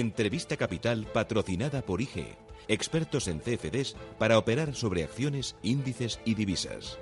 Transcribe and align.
Entrevista 0.00 0.56
Capital 0.56 1.06
patrocinada 1.12 1.80
por 1.80 2.00
IG, 2.00 2.26
expertos 2.66 3.28
en 3.28 3.38
CFDs 3.38 3.94
para 4.18 4.38
operar 4.38 4.74
sobre 4.74 5.04
acciones, 5.04 5.54
índices 5.62 6.18
y 6.24 6.34
divisas. 6.34 6.98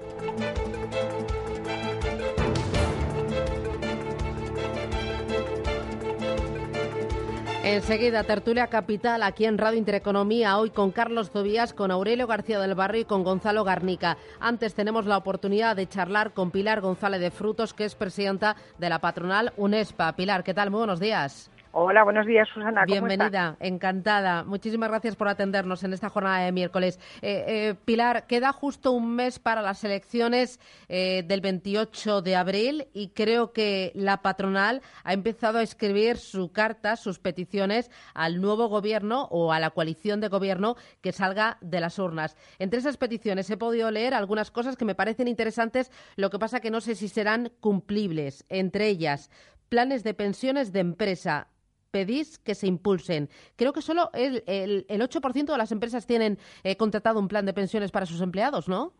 Enseguida, 7.64 8.24
tertulia 8.24 8.66
capital 8.66 9.22
aquí 9.22 9.46
en 9.46 9.56
Radio 9.56 9.78
Intereconomía, 9.78 10.58
hoy 10.58 10.68
con 10.68 10.90
Carlos 10.90 11.30
Tobías, 11.30 11.72
con 11.72 11.90
Aurelio 11.90 12.26
García 12.26 12.60
del 12.60 12.74
Barrio 12.74 13.00
y 13.00 13.04
con 13.06 13.24
Gonzalo 13.24 13.64
Garnica. 13.64 14.18
Antes 14.38 14.74
tenemos 14.74 15.06
la 15.06 15.16
oportunidad 15.16 15.76
de 15.76 15.88
charlar 15.88 16.34
con 16.34 16.50
Pilar 16.50 16.82
González 16.82 17.22
de 17.22 17.30
Frutos, 17.30 17.72
que 17.72 17.86
es 17.86 17.94
presidenta 17.94 18.56
de 18.76 18.90
la 18.90 18.98
patronal 18.98 19.54
UNESPA. 19.56 20.14
Pilar, 20.14 20.44
¿qué 20.44 20.52
tal? 20.52 20.70
Muy 20.70 20.80
buenos 20.80 21.00
días. 21.00 21.50
Hola, 21.74 22.04
buenos 22.04 22.26
días, 22.26 22.46
Susana. 22.52 22.84
Bienvenida, 22.84 23.56
encantada. 23.58 24.44
Muchísimas 24.44 24.90
gracias 24.90 25.16
por 25.16 25.28
atendernos 25.28 25.82
en 25.84 25.94
esta 25.94 26.10
jornada 26.10 26.44
de 26.44 26.52
miércoles. 26.52 27.00
Eh, 27.22 27.44
eh, 27.48 27.74
Pilar, 27.86 28.26
queda 28.26 28.52
justo 28.52 28.92
un 28.92 29.16
mes 29.16 29.38
para 29.38 29.62
las 29.62 29.82
elecciones 29.82 30.60
eh, 30.90 31.24
del 31.26 31.40
28 31.40 32.20
de 32.20 32.36
abril 32.36 32.88
y 32.92 33.08
creo 33.08 33.54
que 33.54 33.90
la 33.94 34.20
patronal 34.20 34.82
ha 35.02 35.14
empezado 35.14 35.60
a 35.60 35.62
escribir 35.62 36.18
su 36.18 36.52
carta, 36.52 36.96
sus 36.96 37.18
peticiones 37.18 37.90
al 38.12 38.42
nuevo 38.42 38.68
gobierno 38.68 39.26
o 39.30 39.50
a 39.50 39.58
la 39.58 39.70
coalición 39.70 40.20
de 40.20 40.28
gobierno 40.28 40.76
que 41.00 41.12
salga 41.12 41.56
de 41.62 41.80
las 41.80 41.98
urnas. 41.98 42.36
Entre 42.58 42.80
esas 42.80 42.98
peticiones 42.98 43.48
he 43.48 43.56
podido 43.56 43.90
leer 43.90 44.12
algunas 44.12 44.50
cosas 44.50 44.76
que 44.76 44.84
me 44.84 44.94
parecen 44.94 45.26
interesantes, 45.26 45.90
lo 46.16 46.28
que 46.28 46.38
pasa 46.38 46.60
que 46.60 46.70
no 46.70 46.82
sé 46.82 46.96
si 46.96 47.08
serán 47.08 47.50
cumplibles. 47.60 48.44
Entre 48.50 48.88
ellas, 48.88 49.30
planes 49.70 50.04
de 50.04 50.12
pensiones 50.12 50.70
de 50.70 50.80
empresa 50.80 51.48
pedís 51.92 52.38
que 52.38 52.56
se 52.56 52.66
impulsen. 52.66 53.28
Creo 53.54 53.72
que 53.72 53.82
solo 53.82 54.10
el, 54.14 54.42
el, 54.48 54.86
8% 54.88 55.44
de 55.44 55.58
las 55.58 55.70
empresas 55.70 56.06
tienen 56.06 56.38
eh, 56.64 56.76
contratado 56.76 57.20
un 57.20 57.28
plan 57.28 57.46
de 57.46 57.52
pensiones 57.52 57.92
para 57.92 58.06
sus 58.06 58.20
empleados, 58.20 58.68
¿no? 58.68 58.92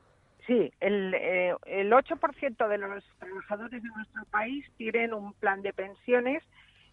Sí, 0.46 0.72
el, 0.80 1.14
eh, 1.14 1.54
el 1.66 1.90
8% 1.90 2.68
de 2.68 2.78
los 2.78 3.04
trabajadores 3.18 3.82
de 3.82 3.88
nuestro 3.88 4.24
país 4.26 4.64
tienen 4.76 5.14
un 5.14 5.32
plan 5.34 5.62
de 5.62 5.72
pensiones 5.72 6.42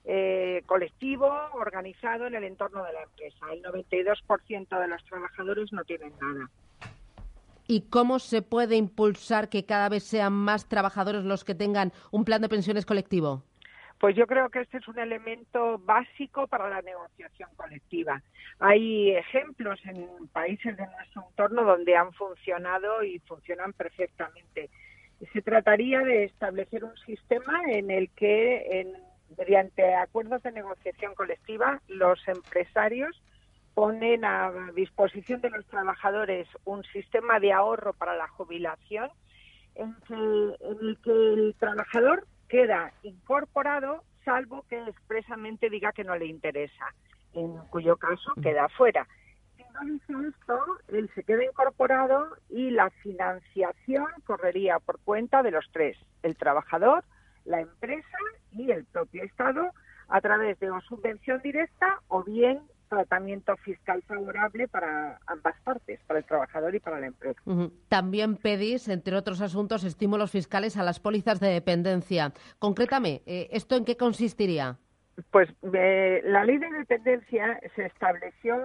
eh, 0.06 0.64
colectivo, 0.66 1.30
organizado 1.54 2.28
en 2.28 2.36
el 2.36 2.44
entorno 2.44 2.84
de 2.84 2.94
la 2.94 3.04
empresa. 3.04 3.46
El 3.52 3.62
92% 3.64 4.80
de 4.80 4.88
los 4.88 5.04
trabajadores 5.04 5.74
no 5.74 5.84
tienen 5.84 6.14
nada. 6.22 6.50
¿Y 7.68 7.82
cómo 7.82 8.18
se 8.18 8.42
puede 8.42 8.78
impulsar 8.78 9.50
que 9.50 9.66
cada 9.66 9.90
vez 9.90 10.04
sean 10.04 10.34
más 10.34 10.68
trabajadores 10.68 11.24
los 11.24 11.44
que 11.44 11.54
tengan 11.54 11.92
un 12.12 12.26
plan 12.26 12.42
de 12.42 12.50
pensiones 12.50 12.86
colectivo? 12.86 13.44
Pues 14.00 14.16
yo 14.16 14.28
creo 14.28 14.50
que 14.50 14.62
este 14.62 14.78
es 14.78 14.88
un 14.88 14.98
elemento 14.98 15.78
básico 15.80 16.48
para 16.48 16.70
la 16.70 16.82
negociación 16.82 17.50
colectiva. 17.58 18.22
Hay 18.60 19.12
ejemplos 19.12 19.78
en 19.86 20.08
países 20.30 20.78
de 20.78 20.86
nuestro 20.88 21.26
entorno 21.30 21.64
donde 21.64 21.98
han 21.98 22.14
funcionado 22.14 23.04
y 23.04 23.20
funcionan 23.20 23.74
perfectamente. 23.74 24.70
Se 25.34 25.42
trataría 25.42 26.00
de 26.00 26.24
establecer 26.24 26.86
un 26.86 26.96
sistema 27.00 27.62
en 27.68 27.92
el 27.92 28.10
que, 28.12 28.88
mediante 29.38 29.94
acuerdos 29.96 30.44
de 30.44 30.54
negociación 30.54 31.14
colectiva, 31.14 31.82
los 31.90 32.26
empresarios 32.26 33.22
ponen 33.74 34.24
a 34.24 34.72
disposición 34.76 35.42
de 35.42 35.50
los 35.50 35.66
trabajadores 35.66 36.48
un 36.64 36.86
sistema 36.86 37.42
de 37.42 37.52
ahorro 37.52 37.92
para 37.92 38.16
la 38.16 38.30
jubilación 38.30 39.10
en, 39.76 39.94
en 40.10 40.78
el 40.88 40.98
que 41.04 41.12
el 41.12 41.56
trabajador 41.60 42.26
queda 42.50 42.92
incorporado 43.04 44.04
salvo 44.26 44.66
que 44.68 44.78
expresamente 44.88 45.70
diga 45.70 45.94
que 45.94 46.04
no 46.04 46.16
le 46.18 46.26
interesa, 46.26 46.94
en 47.34 47.58
cuyo 47.70 47.96
caso 47.98 48.32
mm. 48.36 48.42
queda 48.42 48.68
fuera. 48.70 49.08
Si 49.56 49.64
no 49.74 49.82
dice 49.86 50.14
esto, 50.30 50.60
él 50.90 51.10
se 51.16 51.24
queda 51.24 51.46
incorporado 51.46 52.36
y 52.50 52.72
la 52.72 52.90
financiación 52.90 54.08
correría 54.26 54.80
por 54.80 55.00
cuenta 55.00 55.42
de 55.44 55.52
los 55.52 55.66
tres, 55.72 55.98
el 56.24 56.36
trabajador, 56.36 57.04
la 57.46 57.62
empresa 57.62 58.18
y 58.52 58.72
el 58.72 58.86
propio 58.86 59.24
Estado, 59.24 59.72
a 60.10 60.22
través 60.22 60.60
de 60.60 60.72
una 60.72 60.82
subvención 60.82 61.42
directa 61.42 62.02
o 62.08 62.24
bien 62.24 62.62
tratamiento 62.90 63.56
fiscal 63.58 64.02
favorable 64.04 64.68
para 64.68 65.20
ambas 65.28 65.56
partes, 65.64 66.00
para 66.08 66.20
el 66.20 66.26
trabajador 66.26 66.76
y 66.76 66.80
para 66.80 67.00
la 67.00 67.08
empresa. 67.08 67.40
También 67.88 68.36
pedís, 68.36 68.90
entre 68.90 69.16
otros 69.16 69.42
asuntos, 69.42 69.84
estímulos 69.84 70.32
fiscales 70.32 70.76
a 70.78 70.84
las 70.84 71.00
pólizas 71.00 71.40
de 71.40 71.48
dependencia. 71.50 72.34
Concrétame, 72.58 73.22
eh, 73.26 73.48
¿esto 73.52 73.76
en 73.76 73.86
qué 73.86 73.96
consistiría? 73.96 74.78
Pues 75.32 75.50
eh, 75.74 76.22
la 76.26 76.44
ley 76.44 76.58
de 76.58 76.70
dependencia 76.72 77.60
se 77.76 77.86
estableció 77.86 78.58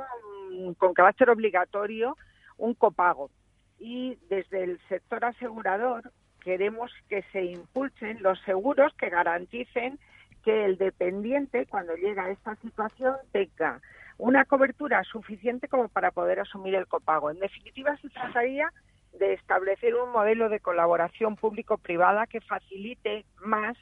con 0.78 0.94
carácter 0.94 1.30
obligatorio 1.30 2.16
un 2.56 2.74
copago 2.74 3.30
y 3.78 4.16
desde 4.28 4.62
el 4.62 4.80
sector 4.88 5.24
asegurador 5.24 6.12
queremos 6.42 6.92
que 7.08 7.22
se 7.32 7.42
impulsen 7.44 8.22
los 8.22 8.40
seguros 8.42 8.94
que 8.94 9.08
garanticen 9.08 9.98
que 10.44 10.64
el 10.66 10.76
dependiente, 10.76 11.66
cuando 11.66 11.96
llega 11.96 12.24
a 12.24 12.30
esta 12.30 12.54
situación, 12.56 13.16
tenga 13.32 13.80
una 14.18 14.44
cobertura 14.44 15.02
suficiente 15.04 15.68
como 15.68 15.88
para 15.88 16.10
poder 16.10 16.40
asumir 16.40 16.74
el 16.74 16.86
copago. 16.86 17.30
En 17.30 17.38
definitiva, 17.38 17.96
se 17.98 18.08
trataría 18.10 18.70
de 19.18 19.34
establecer 19.34 19.94
un 19.94 20.10
modelo 20.10 20.48
de 20.48 20.60
colaboración 20.60 21.36
público-privada 21.36 22.26
que 22.26 22.40
facilite 22.40 23.24
más 23.40 23.76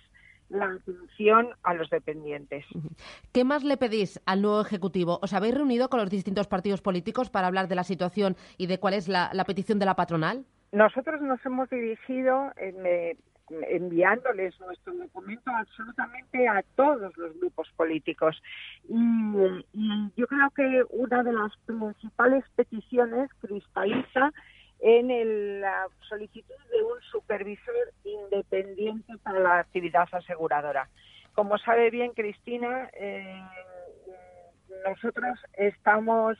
la 0.48 0.66
atención 0.66 1.48
a 1.62 1.74
los 1.74 1.88
dependientes. 1.88 2.64
¿Qué 3.32 3.44
más 3.44 3.64
le 3.64 3.78
pedís 3.78 4.20
al 4.26 4.42
nuevo 4.42 4.60
Ejecutivo? 4.60 5.18
¿Os 5.22 5.32
habéis 5.32 5.54
reunido 5.54 5.88
con 5.88 6.00
los 6.00 6.10
distintos 6.10 6.46
partidos 6.46 6.82
políticos 6.82 7.30
para 7.30 7.46
hablar 7.46 7.68
de 7.68 7.74
la 7.74 7.84
situación 7.84 8.36
y 8.58 8.66
de 8.66 8.78
cuál 8.78 8.94
es 8.94 9.08
la, 9.08 9.30
petición 9.46 9.78
de 9.78 9.86
la 9.86 9.96
patronal? 9.96 10.44
Nosotros 10.72 11.22
nos 11.22 11.44
hemos 11.46 11.70
dirigido, 11.70 12.52
en, 12.56 13.16
enviándoles 13.50 14.58
nuestro 14.60 14.94
documento 14.94 15.50
absolutamente 15.50 16.48
a 16.48 16.62
todos 16.76 17.16
los 17.16 17.38
grupos 17.38 17.68
políticos. 17.76 18.40
Y, 18.88 19.62
yo 20.16 20.26
creo 20.26 20.50
que 20.50 20.84
una 20.90 21.22
de 21.22 21.32
las 21.32 21.56
principales 21.66 22.44
peticiones 22.56 23.30
cristaliza 23.40 24.32
en 24.80 25.60
la 25.60 25.86
solicitud 26.08 26.54
de 26.70 26.82
un 26.82 27.00
supervisor 27.10 27.92
independiente 28.04 29.16
para 29.22 29.38
la 29.38 29.58
actividad 29.60 30.08
aseguradora. 30.10 30.88
Como 31.34 31.56
sabe 31.58 31.90
bien 31.90 32.12
Cristina, 32.12 32.90
eh, 32.94 33.42
nosotros 34.86 35.38
estamos 35.54 36.36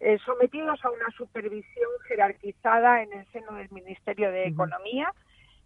eh, 0.00 0.18
sometidos 0.24 0.84
a 0.84 0.90
una 0.90 1.10
supervisión 1.16 1.90
jerarquizada 2.08 3.02
en 3.02 3.12
el 3.12 3.26
seno 3.32 3.54
del 3.54 3.70
Ministerio 3.70 4.30
de 4.30 4.46
Economía 4.46 5.12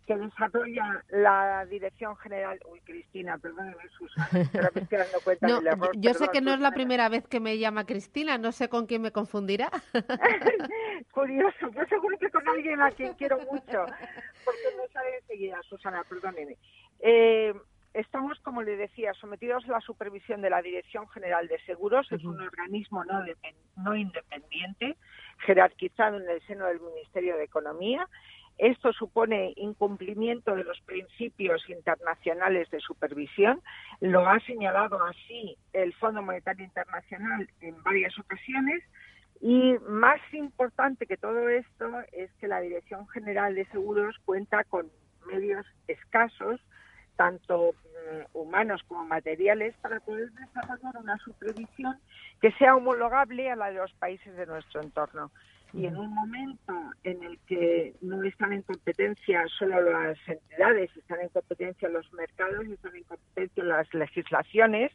que 0.09 0.17
desarrolla 0.17 1.05
la 1.11 1.67
Dirección 1.67 2.17
General. 2.17 2.59
Uy, 2.67 2.81
Cristina, 2.81 3.37
perdóname, 3.37 3.77
Susana, 3.91 4.49
pero 4.51 4.69
me 4.75 4.81
estoy 4.81 4.99
dando 4.99 5.21
cuenta 5.23 5.47
del 5.47 5.67
error. 5.67 5.91
Yo 5.99 6.15
sé 6.15 6.29
que 6.29 6.41
no 6.41 6.55
es 6.55 6.61
la 6.61 6.71
primera 6.71 7.11
vez 7.11 7.29
que 7.29 7.41
me 7.41 7.59
llama 7.59 7.85
Cristina, 7.85 8.39
no 8.39 8.51
sé 8.51 8.71
con 8.71 8.87
quién 8.87 9.03
me 9.03 9.13
confundirá. 9.13 9.69
Curioso, 11.13 11.71
yo 11.77 11.85
seguro 11.91 12.17
que 12.19 12.31
con 12.31 12.49
alguien 12.49 12.81
a 12.81 12.91
quien 12.91 13.13
quiero 13.15 13.37
mucho, 13.41 13.85
porque 14.47 14.77
no 14.79 14.89
sabe 14.95 15.19
enseguida, 15.19 15.61
Susana, 15.69 16.03
perdóneme. 16.09 16.57
Eh, 17.01 17.53
estamos, 17.93 18.41
como 18.41 18.63
le 18.63 18.77
decía, 18.77 19.13
sometidos 19.13 19.69
a 19.69 19.73
la 19.73 19.81
supervisión 19.83 20.41
de 20.41 20.49
la 20.49 20.63
Dirección 20.63 21.07
General 21.09 21.47
de 21.49 21.59
Seguros, 21.67 22.11
es 22.13 22.25
un 22.25 22.41
organismo 22.41 23.05
no, 23.05 23.23
no 23.77 23.95
independiente, 23.95 24.97
jerarquizado 25.45 26.17
en 26.17 26.31
el 26.31 26.41
seno 26.47 26.65
del 26.65 26.81
Ministerio 26.81 27.37
de 27.37 27.45
Economía, 27.45 28.09
esto 28.59 28.93
supone 28.93 29.53
incumplimiento 29.57 30.55
de 30.55 30.65
los 30.65 30.81
principios 30.81 31.63
internacionales 31.69 32.69
de 32.71 32.81
supervisión. 32.81 33.63
Lo 34.01 34.29
ha 34.29 34.41
señalado 34.41 35.03
así 35.05 35.57
el 35.73 35.95
Fondo 35.95 36.23
Monetario 36.23 36.65
Internacional 36.65 37.49
en 37.61 37.81
varias 37.83 38.19
ocasiones. 38.19 38.83
Y 39.41 39.77
más 39.89 40.21
importante 40.33 41.07
que 41.07 41.17
todo 41.17 41.49
esto 41.49 41.89
es 42.13 42.31
que 42.41 42.49
la 42.49 42.61
Dirección 42.61 43.07
General 43.09 43.55
de 43.55 43.67
Seguros 43.67 44.17
cuenta 44.25 44.65
con 44.65 44.91
medios 45.27 45.65
escasos, 45.87 46.61
tanto 47.19 47.73
mm, 47.73 48.39
humanos 48.39 48.81
como 48.87 49.05
materiales, 49.05 49.75
para 49.83 49.99
poder 49.99 50.31
desarrollar 50.31 50.97
una 50.97 51.19
supervisión 51.19 51.99
que 52.41 52.53
sea 52.53 52.77
homologable 52.77 53.51
a 53.51 53.57
la 53.57 53.71
de 53.71 53.79
los 53.79 53.93
países 53.95 54.35
de 54.37 54.47
nuestro 54.47 54.81
entorno. 54.81 55.31
Y 55.75 55.85
en 55.85 55.99
un 55.99 56.15
momento 56.15 56.73
en 57.05 57.23
el 57.23 57.39
que 57.47 57.93
no 58.01 58.23
están 58.23 58.55
en 58.55 58.63
competencia 58.63 59.45
solo 59.59 59.83
las 59.83 60.17
entidades, 60.27 60.97
están 60.97 61.21
en 61.21 61.29
competencia 61.29 61.91
los 61.91 62.11
mercados, 62.15 62.67
están 62.67 62.97
en 62.97 63.03
competencia 63.03 63.65
las 63.65 63.93
legislaciones, 63.93 64.93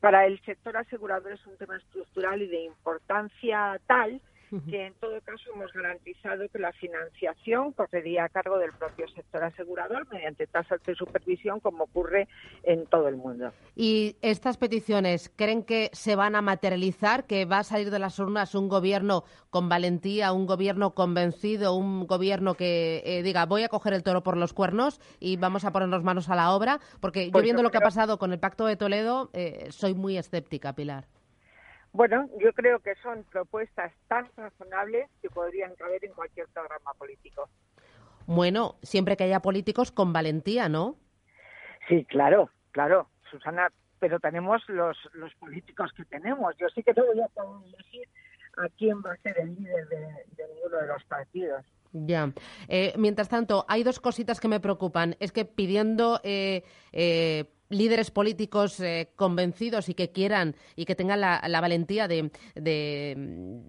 para 0.00 0.26
el 0.26 0.40
sector 0.40 0.76
asegurador 0.76 1.32
es 1.32 1.46
un 1.46 1.56
tema 1.58 1.76
estructural 1.76 2.42
y 2.42 2.48
de 2.48 2.64
importancia 2.64 3.80
tal 3.86 4.20
que 4.70 4.86
en 4.86 4.94
todo 4.94 5.20
caso 5.22 5.50
hemos 5.54 5.72
garantizado 5.72 6.48
que 6.48 6.58
la 6.58 6.72
financiación 6.72 7.72
correría 7.72 8.24
a 8.24 8.28
cargo 8.28 8.58
del 8.58 8.72
propio 8.72 9.08
sector 9.08 9.44
asegurador 9.44 10.06
mediante 10.12 10.46
tasas 10.46 10.82
de 10.84 10.94
supervisión 10.94 11.60
como 11.60 11.84
ocurre 11.84 12.28
en 12.62 12.86
todo 12.86 13.08
el 13.08 13.16
mundo. 13.16 13.52
¿Y 13.74 14.16
estas 14.22 14.56
peticiones 14.56 15.32
creen 15.34 15.62
que 15.62 15.90
se 15.92 16.16
van 16.16 16.36
a 16.36 16.42
materializar, 16.42 17.26
que 17.26 17.44
va 17.44 17.58
a 17.58 17.64
salir 17.64 17.90
de 17.90 17.98
las 17.98 18.18
urnas 18.18 18.54
un 18.54 18.68
gobierno 18.68 19.24
con 19.50 19.68
valentía, 19.68 20.32
un 20.32 20.46
gobierno 20.46 20.94
convencido, 20.94 21.74
un 21.74 22.06
gobierno 22.06 22.54
que 22.54 23.02
eh, 23.04 23.22
diga 23.22 23.46
voy 23.46 23.64
a 23.64 23.68
coger 23.68 23.92
el 23.92 24.02
toro 24.02 24.22
por 24.22 24.36
los 24.36 24.52
cuernos 24.52 25.00
y 25.20 25.36
vamos 25.36 25.64
a 25.64 25.72
ponernos 25.72 26.04
manos 26.04 26.28
a 26.28 26.36
la 26.36 26.52
obra? 26.52 26.80
Porque 27.00 27.26
yo 27.26 27.32
Pues 27.32 27.44
viendo 27.44 27.62
yo 27.62 27.64
lo 27.64 27.70
que 27.70 27.78
ha 27.78 27.82
pasado 27.82 28.18
con 28.18 28.32
el 28.32 28.38
Pacto 28.38 28.66
de 28.66 28.76
Toledo, 28.76 29.30
eh, 29.32 29.68
soy 29.70 29.94
muy 29.94 30.16
escéptica, 30.16 30.74
Pilar. 30.74 31.06
Bueno, 31.96 32.28
yo 32.38 32.52
creo 32.52 32.80
que 32.80 32.94
son 32.96 33.24
propuestas 33.24 33.90
tan 34.06 34.28
razonables 34.36 35.08
que 35.22 35.30
podrían 35.30 35.74
caber 35.76 36.04
en 36.04 36.12
cualquier 36.12 36.46
programa 36.48 36.92
político. 36.92 37.48
Bueno, 38.26 38.76
siempre 38.82 39.16
que 39.16 39.24
haya 39.24 39.40
políticos 39.40 39.92
con 39.92 40.12
valentía, 40.12 40.68
¿no? 40.68 40.96
Sí, 41.88 42.04
claro, 42.04 42.50
claro, 42.72 43.08
Susana, 43.30 43.72
pero 43.98 44.20
tenemos 44.20 44.62
los, 44.68 44.98
los 45.14 45.34
políticos 45.36 45.90
que 45.96 46.04
tenemos. 46.04 46.54
Yo 46.58 46.68
sí 46.68 46.82
que 46.82 46.92
no 46.92 47.06
voy 47.06 47.22
a 47.22 47.28
poder 47.28 47.66
elegir 47.66 48.08
a 48.58 48.68
quién 48.76 49.00
va 49.00 49.12
a 49.12 49.16
ser 49.22 49.40
el 49.40 49.54
líder 49.54 49.88
de, 49.88 49.96
de 49.96 50.54
ninguno 50.54 50.76
de 50.76 50.86
los 50.88 51.02
partidos. 51.04 51.64
Ya. 51.92 52.30
Eh, 52.68 52.92
mientras 52.98 53.30
tanto, 53.30 53.64
hay 53.68 53.82
dos 53.84 54.00
cositas 54.00 54.38
que 54.38 54.48
me 54.48 54.60
preocupan. 54.60 55.16
Es 55.18 55.32
que 55.32 55.46
pidiendo 55.46 56.20
eh, 56.24 56.62
eh, 56.92 57.46
líderes 57.68 58.10
políticos 58.10 58.80
eh, 58.80 59.10
convencidos 59.16 59.88
y 59.88 59.94
que 59.94 60.10
quieran 60.10 60.56
y 60.76 60.84
que 60.84 60.94
tengan 60.94 61.20
la, 61.20 61.42
la 61.46 61.60
valentía 61.60 62.08
de, 62.08 62.30
de, 62.54 63.14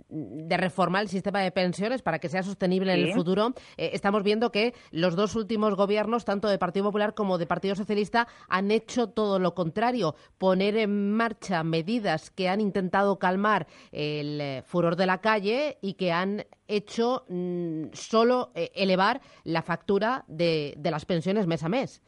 de 0.10 0.58
reformar 0.58 1.04
el 1.04 1.10
sistema 1.10 1.42
de 1.42 1.52
pensiones 1.52 2.02
para 2.02 2.20
que 2.20 2.30
sea 2.30 2.44
sostenible 2.44 2.94
en 2.94 3.00
el 3.00 3.14
futuro, 3.14 3.54
eh, 3.78 3.92
estamos 3.94 4.24
viendo 4.24 4.52
que 4.52 4.74
los 4.92 5.16
dos 5.16 5.36
últimos 5.36 5.76
gobiernos, 5.76 6.26
tanto 6.26 6.48
de 6.48 6.58
Partido 6.58 6.86
Popular 6.86 7.14
como 7.14 7.38
de 7.38 7.46
Partido 7.46 7.76
Socialista, 7.76 8.28
han 8.48 8.72
hecho 8.72 9.08
todo 9.10 9.40
lo 9.40 9.54
contrario, 9.54 10.16
poner 10.38 10.78
en 10.78 11.12
marcha 11.12 11.64
medidas 11.64 12.30
que 12.32 12.50
han 12.50 12.62
intentado 12.62 13.20
calmar 13.20 13.68
el 13.92 14.40
eh, 14.42 14.64
furor 14.66 14.96
de 14.96 15.06
la 15.06 15.22
calle 15.22 15.78
y 15.82 15.94
que 15.94 16.12
han 16.12 16.46
hecho 16.68 17.26
mm, 17.30 17.86
solo 17.94 18.52
eh, 18.56 18.72
elevar 18.76 19.22
la 19.44 19.62
factura 19.62 20.26
de, 20.28 20.74
de 20.78 20.92
las 20.92 21.06
pensiones 21.06 21.48
mes 21.48 21.64
a 21.64 21.70
mes. 21.70 22.02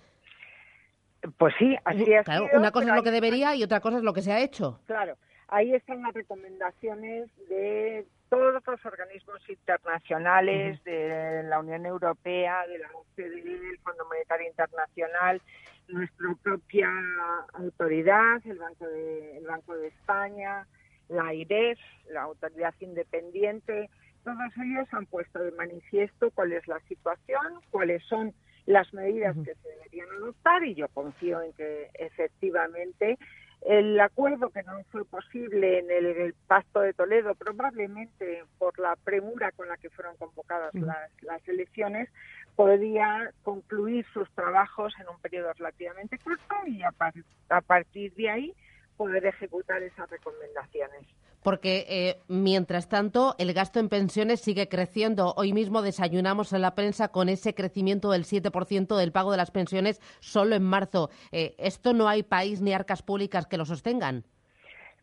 Pues 1.37 1.53
sí, 1.59 1.75
así 1.83 2.05
Claro, 2.05 2.45
sido, 2.45 2.59
una 2.59 2.71
cosa 2.71 2.89
es 2.89 2.95
lo 2.95 3.03
que 3.03 3.11
debería 3.11 3.55
y 3.55 3.63
otra 3.63 3.79
cosa 3.79 3.97
es 3.97 4.03
lo 4.03 4.13
que 4.13 4.21
se 4.21 4.31
ha 4.31 4.39
hecho. 4.39 4.79
Claro, 4.85 5.17
ahí 5.47 5.73
están 5.73 6.01
las 6.01 6.13
recomendaciones 6.13 7.29
de 7.49 8.05
todos 8.29 8.63
los 8.65 8.85
organismos 8.85 9.41
internacionales, 9.49 10.81
de 10.83 11.43
la 11.43 11.59
Unión 11.59 11.85
Europea, 11.85 12.65
de 12.67 12.77
la 12.77 12.89
OCDE, 12.93 13.69
el 13.69 13.79
Fondo 13.79 14.05
Monetario 14.05 14.47
Internacional, 14.47 15.41
nuestra 15.87 16.27
propia 16.43 16.89
autoridad, 17.53 18.41
el 18.45 18.59
Banco 18.59 18.87
de, 18.87 19.37
el 19.37 19.45
Banco 19.45 19.75
de 19.75 19.87
España, 19.87 20.67
la 21.09 21.33
IREF, 21.33 21.79
la 22.11 22.23
Autoridad 22.23 22.75
Independiente, 22.79 23.89
todos 24.23 24.51
ellos 24.57 24.87
han 24.91 25.05
puesto 25.07 25.39
de 25.39 25.51
manifiesto 25.51 26.29
cuál 26.31 26.53
es 26.53 26.67
la 26.67 26.79
situación, 26.81 27.61
cuáles 27.71 28.03
son 28.03 28.33
las 28.69 28.93
medidas 28.93 29.35
que 29.43 29.55
se 29.55 29.67
deberían 29.67 30.09
adoptar 30.11 30.63
y 30.63 30.75
yo 30.75 30.87
confío 30.89 31.41
en 31.41 31.53
que 31.53 31.89
efectivamente 31.95 33.17
el 33.65 33.99
acuerdo 33.99 34.51
que 34.51 34.61
no 34.61 34.83
fue 34.91 35.03
posible 35.05 35.79
en 35.79 35.89
el, 35.89 36.05
el 36.05 36.33
Pacto 36.47 36.81
de 36.81 36.93
Toledo, 36.93 37.33
probablemente 37.33 38.43
por 38.59 38.77
la 38.79 38.95
premura 38.95 39.51
con 39.53 39.67
la 39.67 39.75
que 39.77 39.89
fueron 39.89 40.15
convocadas 40.17 40.73
las, 40.75 41.11
las 41.23 41.45
elecciones, 41.47 42.09
podría 42.55 43.31
concluir 43.43 44.05
sus 44.13 44.29
trabajos 44.31 44.93
en 45.01 45.09
un 45.09 45.19
periodo 45.19 45.51
relativamente 45.53 46.19
corto 46.19 46.55
y 46.67 46.83
a, 46.83 46.91
par- 46.91 47.13
a 47.49 47.61
partir 47.61 48.13
de 48.13 48.29
ahí 48.29 48.53
poder 48.97 49.25
ejecutar 49.25 49.81
esas 49.81 50.09
recomendaciones. 50.11 51.01
Porque, 51.43 51.85
eh, 51.87 52.17
mientras 52.27 52.89
tanto, 52.89 53.35
el 53.37 53.53
gasto 53.53 53.79
en 53.79 53.89
pensiones 53.89 54.41
sigue 54.41 54.67
creciendo. 54.67 55.33
Hoy 55.37 55.53
mismo 55.53 55.81
desayunamos 55.81 56.53
en 56.53 56.61
la 56.61 56.75
prensa 56.75 57.09
con 57.09 57.29
ese 57.29 57.53
crecimiento 57.53 58.11
del 58.11 58.25
7% 58.25 58.97
del 58.97 59.11
pago 59.11 59.31
de 59.31 59.37
las 59.37 59.51
pensiones 59.51 59.99
solo 60.19 60.55
en 60.55 60.63
marzo. 60.63 61.09
Eh, 61.31 61.55
¿Esto 61.57 61.93
no 61.93 62.07
hay 62.07 62.23
país 62.23 62.61
ni 62.61 62.73
arcas 62.73 63.01
públicas 63.01 63.47
que 63.47 63.57
lo 63.57 63.65
sostengan? 63.65 64.25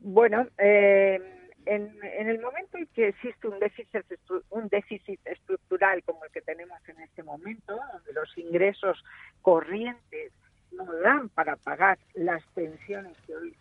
Bueno, 0.01 0.47
eh, 0.59 1.19
en, 1.65 1.99
en 2.03 2.29
el 2.29 2.41
momento 2.41 2.79
en 2.79 2.87
que 2.89 3.09
existe 3.09 3.49
un 3.49 3.59
déficit, 3.59 4.05
un 4.51 4.69
déficit 4.69 5.21
estructural 5.27 6.03
como 6.05 6.25
el 6.25 6.31
que 6.31 6.43
tenemos 6.43 6.79
en 6.89 7.01
este 7.01 7.23
momento, 7.23 7.79
donde 7.93 8.13
los 8.13 8.37
ingresos 8.37 9.03
corrientes 9.43 10.33
no 10.73 10.85
dan 11.01 11.29
para 11.31 11.57
pagar 11.57 11.99
las 12.15 12.45
pensiones 12.55 13.17
que 13.27 13.35
hoy 13.35 13.55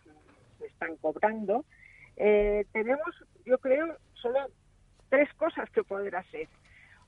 se 0.58 0.66
están 0.66 0.96
cobrando, 0.96 1.64
eh, 2.16 2.66
tenemos, 2.72 3.24
yo 3.44 3.58
creo, 3.58 3.96
solo 4.14 4.48
tres 5.08 5.32
cosas 5.34 5.70
que 5.70 5.84
poder 5.84 6.16
hacer. 6.16 6.48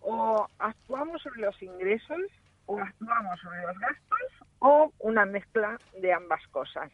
O 0.00 0.46
actuamos 0.58 1.22
sobre 1.22 1.40
los 1.40 1.60
ingresos, 1.62 2.20
o 2.66 2.78
actuamos 2.78 3.40
sobre 3.40 3.62
los 3.62 3.78
gastos, 3.78 4.46
o 4.60 4.92
una 5.00 5.24
mezcla 5.24 5.78
de 6.00 6.12
ambas 6.12 6.46
cosas. 6.48 6.90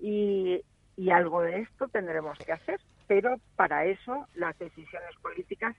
Y, 0.00 0.62
y 0.96 1.10
algo 1.10 1.42
de 1.42 1.60
esto 1.60 1.88
tendremos 1.88 2.38
que 2.38 2.52
hacer, 2.52 2.80
pero 3.06 3.36
para 3.56 3.84
eso 3.84 4.26
las 4.34 4.58
decisiones 4.58 5.14
políticas 5.20 5.76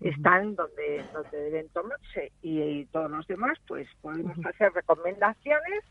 están 0.00 0.54
donde, 0.54 1.04
donde 1.12 1.38
deben 1.38 1.68
tomarse 1.70 2.32
y, 2.42 2.60
y 2.60 2.86
todos 2.86 3.10
los 3.10 3.26
demás 3.26 3.58
pues 3.66 3.88
podemos 4.02 4.36
hacer 4.44 4.72
recomendaciones 4.72 5.84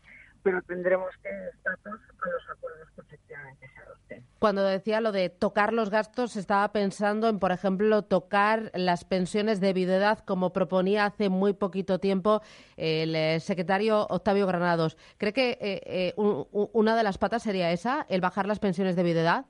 pero 0.44 0.60
tendremos 0.62 1.10
que 1.22 1.30
estar 1.48 1.72
a 1.72 1.90
los 1.90 2.50
acuerdos 2.50 2.88
que 2.94 3.00
efectivamente 3.00 3.66
se 3.74 3.80
adopten. 3.80 4.24
Cuando 4.44 4.62
decía 4.62 5.00
lo 5.00 5.10
de 5.10 5.30
tocar 5.30 5.72
los 5.72 5.88
gastos, 5.88 6.36
estaba 6.36 6.70
pensando 6.70 7.30
en, 7.30 7.38
por 7.38 7.50
ejemplo, 7.50 8.02
tocar 8.02 8.70
las 8.74 9.06
pensiones 9.06 9.58
de 9.58 9.72
viudedad, 9.72 10.18
como 10.18 10.52
proponía 10.52 11.06
hace 11.06 11.30
muy 11.30 11.54
poquito 11.54 11.98
tiempo 11.98 12.42
el 12.76 13.16
eh, 13.16 13.40
secretario 13.40 14.06
Octavio 14.10 14.46
Granados. 14.46 14.98
¿Cree 15.16 15.32
que 15.32 15.52
eh, 15.52 15.80
eh, 15.86 16.12
un- 16.16 16.46
un- 16.52 16.68
una 16.74 16.94
de 16.94 17.02
las 17.04 17.16
patas 17.16 17.42
sería 17.42 17.70
esa, 17.72 18.04
el 18.10 18.20
bajar 18.20 18.44
las 18.44 18.58
pensiones 18.58 18.96
de 18.96 19.02
viudedad? 19.04 19.46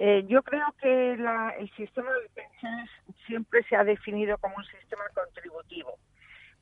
Eh, 0.00 0.24
yo 0.26 0.42
creo 0.42 0.66
que 0.82 1.16
la- 1.16 1.50
el 1.50 1.70
sistema 1.76 2.10
de 2.12 2.28
pensiones 2.34 2.90
siempre 3.24 3.62
se 3.68 3.76
ha 3.76 3.84
definido 3.84 4.36
como 4.38 4.56
un 4.56 4.64
sistema 4.64 5.04
contributivo. 5.14 5.96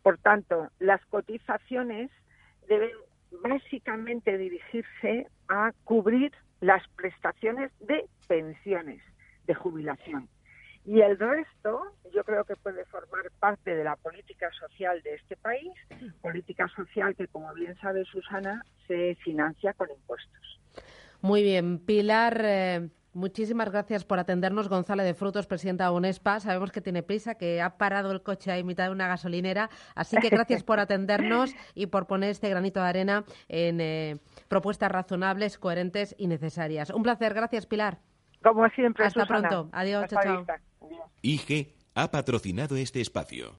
Por 0.02 0.18
tanto, 0.18 0.68
las 0.78 1.00
cotizaciones 1.06 2.10
deben 2.68 2.90
básicamente 3.30 4.36
dirigirse 4.36 5.28
a 5.48 5.72
cubrir 5.84 6.32
las 6.60 6.86
prestaciones 6.96 7.70
de 7.80 8.06
pensiones 8.28 9.02
de 9.46 9.54
jubilación. 9.54 10.28
Y 10.84 11.00
el 11.00 11.18
resto, 11.18 11.82
yo 12.14 12.22
creo 12.22 12.44
que 12.44 12.54
puede 12.54 12.84
formar 12.84 13.30
parte 13.40 13.74
de 13.74 13.82
la 13.82 13.96
política 13.96 14.48
social 14.52 15.02
de 15.02 15.14
este 15.14 15.36
país, 15.36 15.72
política 16.22 16.68
social 16.68 17.16
que, 17.16 17.26
como 17.26 17.52
bien 17.54 17.76
sabe 17.80 18.04
Susana, 18.04 18.64
se 18.86 19.16
financia 19.16 19.72
con 19.72 19.90
impuestos. 19.90 20.60
Muy 21.22 21.42
bien. 21.42 21.80
Pilar, 21.80 22.40
eh, 22.44 22.88
muchísimas 23.16 23.70
gracias 23.70 24.04
por 24.04 24.18
atendernos. 24.18 24.68
González 24.68 25.06
de 25.06 25.14
Frutos, 25.14 25.46
presidenta 25.46 25.84
de 25.84 25.90
UNESPA. 25.90 26.40
Sabemos 26.40 26.70
que 26.70 26.80
tiene 26.80 27.02
prisa, 27.02 27.34
que 27.34 27.60
ha 27.60 27.78
parado 27.78 28.12
el 28.12 28.22
coche 28.22 28.52
ahí 28.52 28.60
en 28.60 28.66
mitad 28.66 28.84
de 28.84 28.90
una 28.90 29.08
gasolinera. 29.08 29.70
Así 29.94 30.16
que 30.18 30.28
gracias 30.28 30.62
por 30.62 30.78
atendernos 30.78 31.54
y 31.74 31.86
por 31.86 32.06
poner 32.06 32.30
este 32.30 32.48
granito 32.48 32.80
de 32.80 32.86
arena 32.86 33.24
en 33.48 33.80
eh, 33.80 34.18
propuestas 34.48 34.90
razonables, 34.90 35.58
coherentes 35.58 36.14
y 36.18 36.26
necesarias. 36.28 36.90
Un 36.90 37.02
placer. 37.02 37.34
Gracias, 37.34 37.66
Pilar. 37.66 37.98
Como 38.42 38.68
siempre, 38.68 39.06
Hasta 39.06 39.22
Susana. 39.22 39.48
pronto. 39.48 39.70
Adiós, 39.72 40.04
Hasta 40.04 40.22
chao, 40.22 40.44
chao. 40.46 40.56
IG 41.22 41.74
ha 41.94 42.10
patrocinado 42.10 42.76
este 42.76 43.00
espacio. 43.00 43.54